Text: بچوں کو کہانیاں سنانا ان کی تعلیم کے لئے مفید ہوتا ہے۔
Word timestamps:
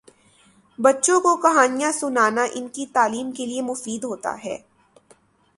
بچوں 0.79 1.19
کو 1.21 1.35
کہانیاں 1.37 1.91
سنانا 1.91 2.45
ان 2.53 2.67
کی 2.67 2.85
تعلیم 2.85 3.31
کے 3.31 3.45
لئے 3.45 3.61
مفید 3.61 4.03
ہوتا 4.03 4.35
ہے۔ 4.45 4.57